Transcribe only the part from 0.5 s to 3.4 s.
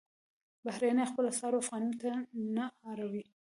بهرنیان خپل اسعار افغانیو ته نه اړوي.